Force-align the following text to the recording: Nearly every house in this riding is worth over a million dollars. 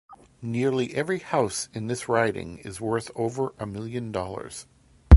Nearly 0.41 0.95
every 0.95 1.19
house 1.19 1.69
in 1.75 1.85
this 1.85 2.09
riding 2.09 2.57
is 2.57 2.81
worth 2.81 3.11
over 3.13 3.53
a 3.59 3.67
million 3.67 4.11
dollars. 4.11 4.65